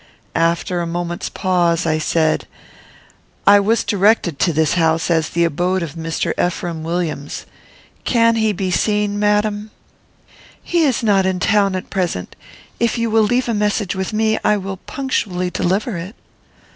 After 0.33 0.81
a 0.81 0.87
moment's 0.87 1.29
pause, 1.29 1.85
I 1.85 1.99
said, 1.99 2.47
"I 3.45 3.59
was 3.59 3.83
directed 3.83 4.39
to 4.39 4.51
this 4.51 4.73
house 4.73 5.11
as 5.11 5.29
the 5.29 5.43
abode 5.43 5.83
of 5.83 5.93
Mr. 5.93 6.33
Ephraim 6.43 6.81
Williams. 6.81 7.45
Can 8.03 8.37
he 8.37 8.51
be 8.51 8.71
seen, 8.71 9.19
madam?" 9.19 9.69
"He 10.63 10.85
is 10.85 11.03
not 11.03 11.27
in 11.27 11.39
town 11.39 11.75
at 11.75 11.91
present. 11.91 12.35
If 12.79 12.97
you 12.97 13.11
will 13.11 13.21
leave 13.21 13.47
a 13.47 13.53
message 13.53 13.95
with 13.95 14.11
me, 14.11 14.39
I 14.43 14.57
will 14.57 14.77
punctually 14.77 15.51
deliver 15.51 15.97
it." 15.97 16.15